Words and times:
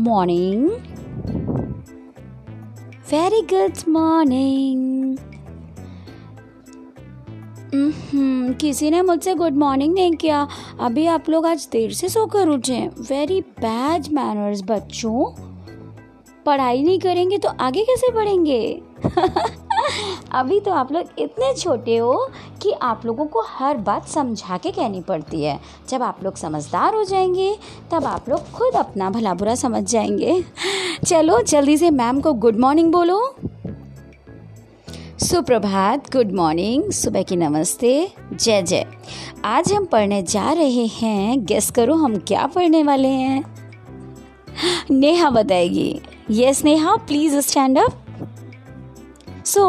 Morning 0.00 0.70
Very 3.12 3.42
good 3.52 3.76
morning. 3.88 5.18
किसी 8.54 8.90
ने 8.90 9.02
मुझसे 9.02 9.34
गुड 9.34 9.52
मॉर्निंग 9.52 9.94
नहीं 9.94 10.12
किया। 10.12 10.48
अभी 10.80 11.06
आप 11.06 11.28
लोग 11.28 11.46
आज 11.46 11.68
देर 11.72 11.92
से 11.92 12.08
सोकर 12.08 12.48
उठे। 12.48 12.90
वेरी 12.98 13.40
बैड 13.40 14.12
मैनर्स 14.12 14.62
बच्चों। 14.62 15.34
पढ़ाई 16.46 16.82
नहीं 16.82 16.98
करेंगे 16.98 17.38
तो 17.38 17.48
आगे 17.48 17.82
कैसे 17.82 18.12
पढ़ेंगे 18.12 18.82
अभी 20.32 20.60
तो 20.60 20.72
आप 20.72 20.92
लोग 20.92 21.04
इतने 21.18 21.54
छोटे 21.54 21.96
हो 21.96 22.30
कि 22.62 22.72
आप 22.72 23.02
लोगों 23.06 23.26
को 23.26 23.42
हर 23.46 23.76
बात 23.76 24.08
समझा 24.08 24.56
के 24.56 24.70
कहनी 24.70 25.00
पड़ती 25.00 25.42
है। 25.42 25.60
जब 25.88 26.02
आप 26.02 26.18
लोग 26.24 26.36
समझदार 26.36 26.94
हो 26.94 27.04
जाएँगे, 27.04 27.58
तब 27.90 28.04
आप 28.04 28.28
लोग 28.28 28.50
खुद 28.50 28.74
अपना 28.74 29.10
भला 29.10 29.34
बुरा 29.34 29.54
समझ 29.54 29.90
जाएँगे। 29.90 30.44
चलो, 31.06 31.42
जल्दी 31.42 31.76
से 31.76 31.90
मैम 31.90 32.20
को 32.20 32.32
गुड 32.32 32.56
मॉर्निंग 32.56 32.92
बोलो। 32.92 33.34
सुप्रभात, 35.18 36.16
गुड 36.16 36.32
मॉर्निंग, 36.32 36.90
सुबह 36.90 37.22
की 37.22 37.36
नमस्ते, 37.36 38.12
जय 38.32 38.62
जय। 38.62 38.86
आज 39.44 39.72
हम 39.72 39.84
पढ़ने 39.84 40.22
जा 40.22 40.52
रहे 40.52 40.86
हैं, 40.86 41.44
गेस 41.44 41.70
करो 41.70 41.94
हम 41.94 42.16
क्या 42.16 42.46
पढ़ने 42.46 42.82
वाले 42.82 43.08
हैं। 43.08 43.58
नेहा 44.90 45.30
बताएगी। 45.30 46.00
Yes 46.30 46.64
Neha 46.64 46.96
please 46.96 47.38
stand 47.38 47.78
up 47.78 47.92
so 49.48 49.68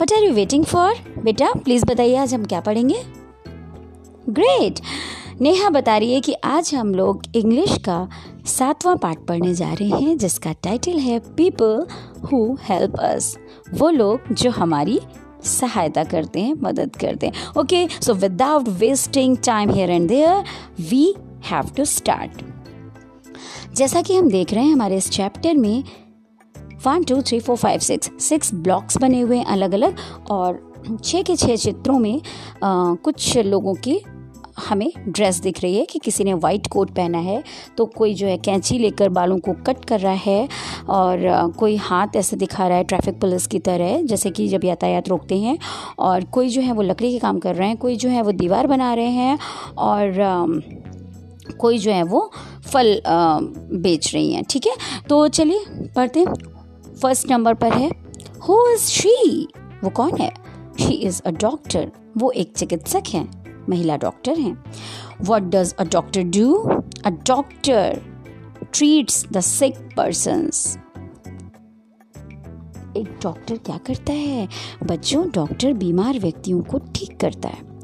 what 0.00 0.12
are 0.12 0.24
you 0.24 0.32
waiting 0.32 0.64
for 0.64 0.94
बेटा 1.18 1.52
प्लीज़ 1.54 1.84
बताइए, 1.86 2.16
आज 2.16 2.34
हम 2.34 2.44
क्या 2.44 2.60
पढ़ेंगे? 2.60 3.02
ग्रेट 4.28 4.80
नेहा 5.40 5.70
बता 5.70 5.96
रही 5.96 6.14
है 6.14 6.20
कि 6.20 6.32
आज 6.44 6.74
हम 6.74 6.94
लोग 6.94 7.22
इंग्लिश 7.36 7.76
का 7.78 8.08
सातवां 8.46 8.96
पाठ 8.96 9.24
पढ़ने 9.28 9.54
जा 9.54 9.72
रहे 9.72 9.88
हैं, 9.90 10.16
जिसका 10.18 10.52
टाइटल 10.64 10.98
है 10.98 11.18
पीपल 11.36 11.86
हु 12.24 12.56
हेल्प 12.62 12.96
अस 13.00 13.36
वो 13.74 13.90
लोग 13.90 14.32
जो 14.32 14.50
हमारी 14.50 15.00
सहायता 15.44 16.04
करते 16.04 16.40
हैं, 16.40 16.54
मदद 16.62 16.96
करते 16.96 17.26
हैं. 17.26 17.34
Okay 17.58 17.86
so 18.02 18.14
without 18.14 18.68
wasting 18.78 19.36
time 19.46 19.70
here 19.70 19.90
and 19.90 20.08
there 20.08 20.44
we 20.90 21.04
have 21.50 21.74
to 21.76 21.84
start 21.84 22.42
जैसा 23.74 24.02
कि 24.02 24.16
हम 24.16 24.28
देख 24.30 24.52
रहे 24.54 24.64
हैं 24.64 24.72
हमारे 24.72 24.96
इस 24.96 25.10
चैप्टर 25.10 25.56
में 25.56 25.82
one 26.86 27.04
two 27.04 27.20
three 27.22 27.40
four 27.40 27.56
five 27.56 27.78
six 27.80 28.10
six 28.20 28.54
blocks 28.54 28.96
बने 28.96 29.20
हुए 29.20 29.36
हैं 29.36 29.44
अलग 29.44 29.72
अलग 29.74 29.96
और 30.30 30.72
छः 31.04 31.22
के 31.22 31.36
छः 31.36 31.56
चित्रों 31.56 31.98
में 31.98 32.20
आ, 32.64 32.94
कुछ 32.94 33.36
लोगों 33.38 33.74
की 33.74 34.00
हमें 34.68 34.92
ड्रेस 35.08 35.40
दिख 35.40 35.60
रही 35.62 35.76
है 35.76 35.84
कि 35.84 35.98
किसी 35.98 36.24
ने 36.24 36.34
वाइट 36.34 36.66
कोट 36.66 36.90
पहना 36.90 37.18
है 37.18 37.42
तो 37.78 37.86
कोई 37.86 38.14
जो 38.14 38.26
है 38.26 38.36
कैंची 38.38 38.78
लेकर 38.78 39.08
बालों 39.08 39.38
को 39.38 39.52
कट 39.52 39.84
कर 39.84 40.00
रहा 40.00 40.12
है 40.12 40.48
और 40.88 41.52
कोई 41.58 41.76
हाथ 41.76 42.16
ऐसे 42.16 42.36
दिखा 42.36 42.68
रहा 42.68 42.78
है 42.78 42.84
ट्रैफ़िक 42.84 43.20
पुलिस 43.20 43.46
की 43.46 43.58
तरह 43.58 44.02
जैसे 44.02 44.30
कि 44.30 44.48
जब 44.48 44.64
यातायात 44.64 45.08
रोकते 45.08 45.38
हैं 45.38 45.58
और 45.98 46.24
कोई 46.24 46.48
जो 46.48 46.60
है 46.60 46.72
वो 46.72 46.82
लकड़ी 46.82 47.12
के 47.12 47.18
काम 47.18 47.38
कर 47.38 47.54
रहे 47.54 47.68
हैं 47.68 47.76
कोई 47.76 47.96
जो 47.96 48.08
है 48.08 48.22
वो 48.22 48.32
दीवार 48.32 48.66
बना 48.66 48.94
रहे 48.94 49.10
हैं 49.10 49.38
और 49.78 50.14
कोई 51.58 51.78
जो 51.78 51.92
है 51.92 52.02
वो 52.02 52.30
फल 52.72 53.00
बेच 53.72 54.14
रही 54.14 54.32
हैं 54.32 54.44
ठीक 54.50 54.66
है? 54.66 54.76
तो 55.08 55.28
चलिए 55.28 55.64
पढ़ते 55.96 56.24
फ़र्स्ट 57.02 57.30
नंबर 57.30 57.54
पर 57.54 57.72
है। 57.72 57.90
हु 58.48 58.68
इज़ 58.68 58.80
शी 58.80 59.48
वो 59.84 59.90
कौन 59.90 60.16
है? 60.20 60.30
शी 60.80 60.92
इज़ 60.92 61.22
अ 61.22 61.30
डॉक्टर 61.30 61.92
वो 62.16 62.30
एक 62.30 62.56
चिकित्सक 62.56 63.02
है। 63.08 63.28
महिला 63.68 63.96
डॉक्टर 63.96 64.38
हैं। 64.38 64.64
What 65.22 65.42
does 65.42 65.74
a 65.74 65.84
doctor 65.84 66.22
do 66.22 66.54
a 67.04 67.10
doctor 67.10 68.02
treats 68.72 69.26
the 69.32 69.40
sick 69.40 69.74
person 69.96 70.50
एक 72.96 73.18
डॉक्टर 73.22 73.56
क्या 73.56 73.78
करता 73.78 74.12
है? 74.12 74.48
बच्चों 74.82 75.30
डॉक्टर 75.30 75.72
बीमार 75.72 76.18
व्यक्तियों 76.18 76.62
को 76.62 76.78
ठीक 76.78 77.20
करता 77.20 77.48
है। 77.48 77.75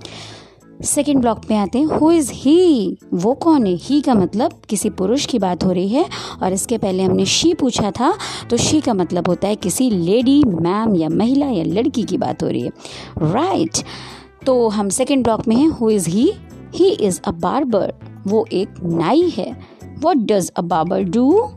सेकेंड 0.84 1.20
ब्लॉक 1.20 1.41
में 1.50 1.56
आते 1.56 1.78
हैं। 1.78 1.87
हु 1.88 2.10
इज़ 2.12 2.31
ही 2.32 2.97
वो 3.15 3.32
कौन 3.34 3.66
है? 3.66 3.75
ही 3.75 4.00
का 4.00 4.15
मतलब 4.15 4.60
किसी 4.69 4.91
पुरुष 4.91 5.26
की 5.26 5.38
बात 5.38 5.65
हो 5.65 5.72
रही 5.72 5.88
है 5.88 6.04
और 6.43 6.53
इसके 6.53 6.78
पहले 6.78 7.03
हमने 7.03 7.25
शी 7.26 7.53
पूछा 7.54 7.91
था 7.91 8.12
तो 8.50 8.56
शी 8.56 8.81
का 8.81 8.94
मतलब 8.94 9.28
होता 9.28 9.48
है 9.48 9.56
किसी 9.56 9.91
लेडी 9.91 10.42
मैम 10.44 10.94
या 10.97 11.09
महिला 11.09 11.47
या 11.47 11.65
लड़की 11.65 12.03
की 12.03 12.19
बात 12.19 12.42
हो 12.42 12.48
रही 12.48 12.62
है। 12.62 12.71
Right 13.19 13.71
right. 13.71 13.84
तो 14.47 14.69
हम 14.69 14.88
सेकेंड 14.88 15.22
ब्लॉक 15.25 15.47
में 15.48 15.56
हैं। 15.56 15.69
Who 15.69 15.91
is 15.91 16.09
he 16.09 16.31
he 16.75 16.91
is 16.91 17.21
a 17.25 17.31
barber 17.31 17.92
वो 18.26 18.47
एक 18.53 18.75
नाई 18.82 19.28
है। 19.37 19.50
What 20.04 20.16
does 20.16 20.50
a 20.50 20.60
barber 20.62 21.03
do 21.03 21.50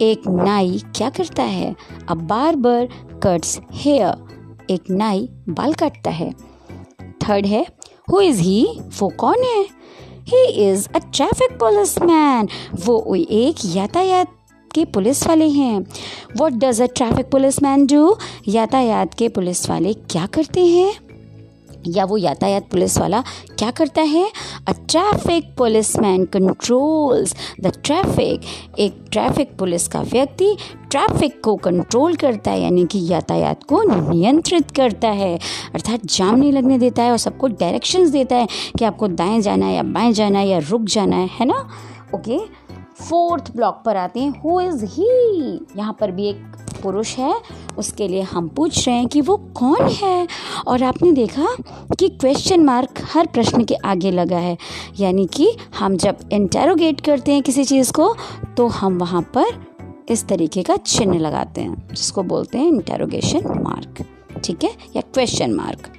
एक 0.00 0.26
नाई 0.28 0.80
क्या 0.96 1.10
करता 1.10 1.42
है? 1.42 1.74
अ 2.08 2.14
बार्बर 2.14 2.88
कट्स 3.22 3.60
हेयर 3.72 4.64
एक 4.70 4.90
नाई 4.90 5.28
बाल 5.48 5.74
काटता 5.74 6.10
है। 6.10 6.32
थर्ड 7.22 7.46
है 7.46 7.66
हु 8.10 8.20
इज़ 8.20 8.40
ही 8.40 8.66
वो 9.00 9.08
कौन 9.08 9.42
है? 9.44 9.62
He 10.28 10.44
is 10.70 10.88
a 10.94 10.98
traffic 11.14 11.58
policeman 12.02 12.48
वो 12.84 13.14
एक 13.14 13.64
यातायात 13.64 14.36
के 14.74 14.84
पुलिस 14.84 15.26
वाले 15.26 15.48
हैं। 15.48 15.80
What 16.40 16.52
does 16.52 16.80
a 16.82 16.86
traffic 16.86 17.30
policeman 17.62 17.86
do 17.86 18.16
यातायात 18.48 19.14
के 19.14 19.28
पुलिस 19.28 19.68
वाले 19.70 19.92
क्या 19.92 20.26
करते 20.26 20.66
हैं? 20.66 21.09
या 21.88 22.04
वो 22.04 22.16
यातायात 22.16 22.68
पुलिस 22.70 22.98
वाला 22.98 23.22
क्या 23.58 23.70
करता 23.70 24.02
है? 24.02 24.24
A 24.68 24.72
traffic 24.72 25.54
policeman 25.98 26.24
controls 26.24 27.34
the 27.60 27.72
traffic 27.84 28.78
एक 28.78 29.04
ट्रैफ़िक 29.12 29.56
पुलिस 29.58 29.88
का 29.88 30.00
व्यक्ति 30.02 30.56
ट्रैफ़िक 30.90 31.40
को 31.44 31.54
कंट्रोल 31.56 32.14
करता 32.16 32.50
है, 32.50 32.60
यानी 32.62 32.84
कि 32.86 32.98
यातायात 33.04 33.64
को 33.64 33.82
नियंत्रित 34.10 34.70
करता 34.70 35.08
है। 35.08 35.36
अर्थात 35.74 36.06
जाम 36.06 36.36
नहीं 36.36 36.52
लगने 36.52 36.78
देता 36.78 37.02
है 37.02 37.10
और 37.10 37.18
सबको 37.18 37.48
डायरेक्शंस 37.48 38.10
देता 38.10 38.36
है 38.36 38.46
कि 38.78 38.84
आपको 38.84 39.08
दाएँ 39.08 39.40
जाना 39.40 39.66
है 39.66 39.74
या 39.74 39.82
बाएँ 39.82 40.12
जाना 40.12 40.38
है 40.38 40.48
या 40.48 40.58
रुक 40.70 40.84
जाना 40.84 41.16
है 41.16 41.28
है 41.32 41.46
ना? 41.46 41.66
ओके 42.14 42.38
फोर्थ 43.00 43.50
ब्लॉक 43.56 43.82
पर 43.84 43.96
आते 43.96 44.20
हैं। 44.20 44.40
हु 44.40 44.60
इज़ 44.60 44.84
ही 44.86 45.08
यहाँ 45.76 45.96
पर 46.00 46.10
भी 46.10 46.28
एक 46.28 46.42
पुरुष 46.82 47.16
है। 47.18 47.34
उसके 47.78 48.08
लिए 48.08 48.22
हम 48.22 48.48
पूछ 48.48 48.86
रहे 48.86 48.96
हैं 48.96 49.06
कि 49.08 49.20
वो 49.20 49.36
कौन 49.56 49.88
है? 49.92 50.26
और 50.66 50.82
आपने 50.82 51.12
देखा 51.12 51.46
कि 51.98 52.08
क्वेश्चन 52.10 52.64
मार्क 52.64 53.02
हर 53.14 53.26
प्रश्न 53.26 53.64
के 53.64 53.74
आगे 53.74 54.10
लगा 54.10 54.38
है। 54.38 54.56
यानी 55.00 55.26
कि 55.26 55.50
हम 55.78 55.96
जब 55.96 56.28
इंटेरोगेट 56.32 57.00
करते 57.00 57.32
हैं 57.32 57.42
किसी 57.42 57.64
चीज़ 57.64 57.92
को 57.92 58.14
तो 58.56 58.66
हम 58.68 58.98
वहाँ 58.98 59.22
पर 59.36 59.64
इस 60.08 60.26
तरीके 60.28 60.62
का 60.62 60.76
चिन्ह 60.76 61.18
लगाते 61.18 61.60
हैं, 61.60 61.88
जिसको 61.88 62.22
बोलते 62.22 62.58
हैं 62.58 62.66
इंटेरोगेशन 62.66 63.62
मार्क 63.62 64.04
ठीक 64.44 64.64
है? 64.64 64.74
या 64.96 65.02
question 65.04 65.54
mark 65.54 65.92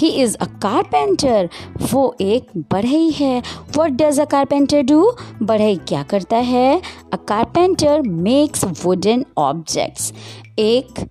he 0.00 0.08
is 0.08 0.36
a 0.36 0.44
carpenter 0.62 1.48
वो 1.92 2.14
एक 2.20 2.46
बढ़ई 2.72 3.10
है। 3.10 3.42
What 3.76 3.90
does 3.92 4.20
a 4.20 4.24
carpenter 4.24 4.82
do 4.82 5.12
बढ़ई 5.42 5.76
क्या 5.88 6.02
करता 6.02 6.36
है? 6.36 6.80
A 7.12 7.16
carpenter 7.28 8.02
makes 8.02 8.64
wooden 8.84 9.24
objects 9.38 10.12
एक 10.58 11.08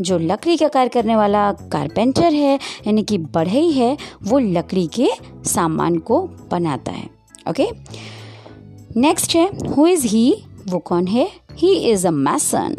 जो 0.00 0.18
लकड़ी 0.18 0.56
का 0.56 0.68
कार्य 0.68 0.88
करने 0.88 1.16
वाला 1.16 1.50
कारपेंटर 1.52 2.32
है, 2.32 2.54
यानी 2.86 3.02
कि 3.02 3.18
बढ़ई 3.18 3.70
है, 3.70 3.96
वो 4.22 4.38
लकड़ी 4.38 4.86
के 4.86 5.08
सामान 5.44 5.98
को 5.98 6.20
बनाता 6.50 6.92
है। 6.92 7.08
ओके 7.50 7.66
नेक्स्ट 8.96 9.34
है 9.36 9.46
हु 9.68 9.86
इज़ 9.86 10.06
ही 10.06 10.42
वो 10.68 10.78
कौन 10.78 11.06
है? 11.06 11.30
He 11.54 11.72
is 11.90 12.06
a 12.06 12.10
mason 12.10 12.76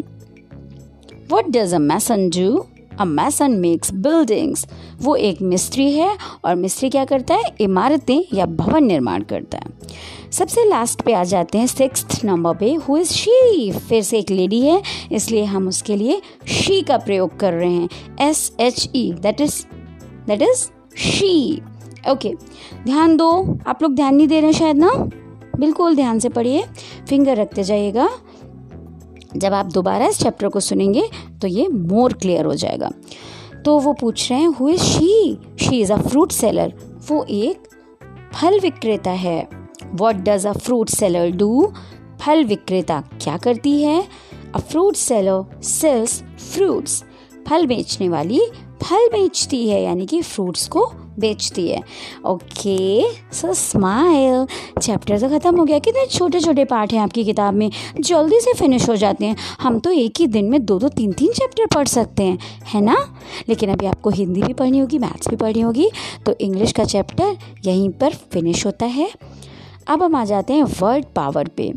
what 1.32 1.48
does 1.48 1.74
a 1.74 1.78
mason 1.78 2.28
do 2.28 2.64
a 3.02 3.04
mason 3.04 3.52
makes 3.60 3.92
buildings 3.94 4.66
वो 5.02 5.14
एक 5.18 5.40
मिस्त्री 5.42 5.90
है 5.92 6.16
और 6.44 6.54
मिस्त्री 6.54 6.90
क्या 6.90 7.04
करता 7.04 7.34
है? 7.34 7.54
इमारतें 7.60 8.22
या 8.34 8.46
भवन 8.46 8.84
निर्माण 8.84 9.22
करता 9.22 9.58
है। 9.58 10.30
सबसे 10.32 10.64
लास्ट 10.64 11.02
पे 11.02 11.12
आ 11.12 11.22
जाते 11.24 11.58
हैं 11.58 11.66
सिक्स 11.66 12.24
नंबर 12.24 12.54
पे। 12.56 12.72
हु 12.74 12.96
इज़ 12.98 13.12
शी 13.12 13.70
फिर 13.88 14.02
से 14.02 14.18
एक 14.18 14.30
लेडी 14.30 14.60
है, 14.60 14.80
इसलिए 15.12 15.44
हम 15.44 15.68
उसके 15.68 15.96
लिए 15.96 16.20
शी 16.48 16.80
का 16.82 16.96
प्रयोग 16.98 17.38
कर 17.40 17.52
रहे 17.52 17.72
हैं। 17.72 17.88
S 18.20 18.52
H 18.60 18.88
E 18.96 19.12
that 19.12 19.40
is 19.40 19.62
that 20.26 20.42
is 20.42 20.66
she 20.98 21.62
okay 22.10 22.34
ध्यान 22.84 23.16
दो। 23.16 23.30
आप 23.66 23.82
लोग 23.82 23.94
ध्यान 23.94 24.14
नहीं 24.14 24.28
दे 24.28 24.40
रहे 24.40 24.50
हैं 24.50 24.58
शायद 24.58 24.76
ना? 24.76 24.92
बिल्कुल 25.58 25.96
ध्यान 25.96 26.18
से 26.18 26.28
पढ़िए। 26.28 26.64
फिंगर 27.08 27.36
रखते 27.36 27.62
जाइएगा। 27.62 28.08
जब 29.36 29.54
आप 29.54 29.66
दोबारा 29.66 30.06
इस 30.06 30.18
चैप्टर 30.18 30.48
को 30.48 30.60
सुनेंगे 30.60 31.08
तो 31.42 31.48
ये 31.48 31.66
मोर 31.68 32.12
क्लियर 32.12 32.44
हो 32.44 32.54
जाएगा। 32.54 32.90
तो 33.64 33.78
वो 33.78 33.92
पूछ 33.92 34.30
रहे 34.30 34.40
हैं 34.40 34.48
who 34.50 34.68
is 34.68 34.82
she 34.82 35.38
she 35.60 35.80
is 35.80 35.92
a 35.92 35.96
fruit 35.98 36.32
seller 36.32 36.72
वो 37.08 37.24
एक 37.24 37.68
फल 38.34 38.58
विक्रेता 38.60 39.10
है। 39.10 39.48
What 39.92 40.16
does 40.24 40.46
a 40.46 40.52
fruit 40.52 40.88
seller 40.88 41.30
do 41.30 41.72
फल 42.20 42.44
विक्रेता 42.44 43.00
क्या 43.22 43.36
करती 43.36 43.80
है? 43.82 44.02
A 44.54 44.58
fruit 44.60 44.96
seller 44.96 45.62
sells 45.62 46.22
fruits 46.52 47.02
फल 47.48 47.66
बेचने 47.66 48.08
वाली 48.08 48.40
फल 48.82 49.08
बेचती 49.08 49.68
है, 49.68 49.82
यानी 49.82 50.06
कि 50.06 50.20
फ्रूट्स 50.22 50.66
को 50.68 50.84
बेचती 51.18 51.68
है। 51.68 51.80
ओके 52.26 53.02
सो 53.32 53.52
स्माइल 53.54 54.46
चैप्टर 54.80 55.20
तो 55.20 55.28
ख़त्म 55.28 55.56
हो 55.56 55.64
गया। 55.64 55.78
कितने 55.78 56.06
छोटे 56.06 56.40
छोटे 56.40 56.64
पार्ट 56.64 56.92
हैं 56.92 57.00
आपकी 57.00 57.24
किताब 57.24 57.54
में। 57.54 57.70
जल्दी 58.00 58.40
से 58.40 58.52
फिनिश 58.52 58.88
हो 58.88 58.96
जाते 58.96 59.26
हैं। 59.26 59.36
हम 59.60 59.78
तो 59.78 59.90
एक 59.90 60.20
ही 60.20 60.26
दिन 60.26 60.44
में 60.44 60.64
दो 60.64 60.78
दो 60.78 60.88
तीन 60.88 61.12
तीन 61.12 61.32
चैप्टर 61.32 61.66
पढ़ 61.74 61.86
सकते 61.86 62.22
हैं। 62.22 62.38
है 62.64 62.80
ना? 62.80 62.96
लेकिन 63.48 63.70
अभी 63.70 63.86
आपको 63.86 64.10
हिंदी 64.10 64.42
भी 64.42 64.52
पढ़नी 64.52 64.78
होगी 64.78 64.98
मैथ्स 64.98 65.28
भी 65.28 65.36
पढ़नी 65.36 65.60
होगी। 65.60 65.90
तो 66.26 66.34
इंग्लिश 66.40 66.72
का 66.72 66.84
चैप्टर 66.84 67.36
यहीं 67.64 67.90
पर 67.90 68.12
फिनिश 68.12 68.66
होता 68.66 68.86
है। 68.86 69.10
अब 69.86 70.02
हम 70.02 70.14
आ 70.14 70.24
जाते 70.24 70.52
हैं 70.52 70.64
वर्ड 70.80 71.04
पावर 71.16 71.48
पे। 71.48 71.72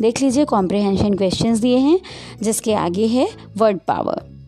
देख 0.00 0.22
लीजिए 0.22 0.44
कॉम्प्रिहेंशन 0.44 1.14
क्वेश्चंस 1.14 1.58
दिए 1.58 1.78
हैं, 1.78 2.00
जिसके 2.42 2.74
आगे 2.74 3.06
है 3.06 3.28
वर्ड 3.56 3.78
पावर 3.78 4.39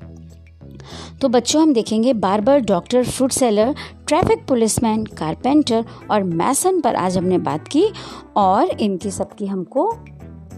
तो 1.20 1.29
बच्चों, 1.29 1.62
हम 1.62 1.73
देखेंगे 1.73 2.12
barber, 2.12 2.61
doctor 2.61 3.05
fruit 3.05 3.32
seller 3.32 3.75
traffic 4.08 4.46
policeman 4.46 5.05
carpenter 5.05 5.84
और 6.11 6.23
मैसन 6.23 6.81
पर 6.81 6.94
आज 6.94 7.19
हमने 7.19 7.38
बात 7.38 7.69
की 7.69 7.87
और 8.37 8.70
इनकी 8.70 9.11
सबकी 9.11 9.46
हमको 9.46 9.90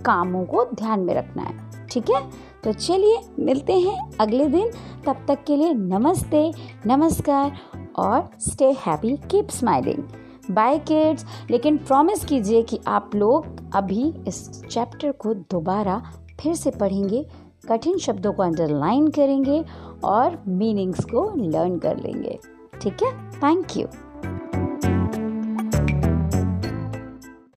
कामों 0.05 0.45
को 0.45 0.65
ध्यान 0.75 1.01
में 1.01 1.15
रखना 1.15 1.43
है। 1.43 1.87
ठीक 1.91 2.11
है? 2.11 2.23
तो 2.65 2.73
चलिए, 2.73 3.19
मिलते 3.39 3.73
हैं 3.73 4.11
अगले 4.21 4.47
दिन। 4.47 4.71
तब 5.07 5.25
तक 5.29 5.45
के 5.47 5.57
लिए 5.57 5.73
नमस्ते, 5.73 6.53
नमस्कार 6.87 7.59
और 7.97 8.31
stay 8.41 8.71
happy 8.87 9.17
keep 9.31 9.51
smiling 9.51 10.03
bye 10.51 10.79
kids 10.79 11.25
लेकिन 11.51 11.77
प्रॉमिस 11.77 12.25
कीजिए 12.25 12.63
कि 12.63 12.81
आप 12.87 13.11
लोग 13.15 13.47
अभी 13.75 14.15
इस 14.29 14.63
चैप्टर 14.65 15.13
को 15.13 15.35
दोबारा 15.35 16.03
फिर 16.41 16.55
से 16.55 16.71
पढ़ेंगे। 16.71 17.27
कठिन 17.69 17.99
शब्दों 17.99 18.33
को 18.33 18.43
अंडरलाइन 18.43 19.09
करेंगे 19.09 19.65
और 20.05 20.43
मीनिंग्स 20.49 21.05
को 21.05 21.33
लर्न 21.37 21.79
कर 21.79 21.97
लेंगे। 21.97 22.39
ठीक 22.83 23.03
है? 23.03 23.31
Thank 23.31 23.77
you 23.77 23.87